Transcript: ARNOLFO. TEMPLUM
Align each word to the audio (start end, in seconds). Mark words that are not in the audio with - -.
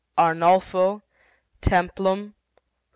ARNOLFO. 0.17 1.03
TEMPLUM 1.61 2.33